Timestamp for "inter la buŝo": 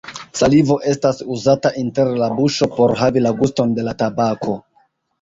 1.83-2.71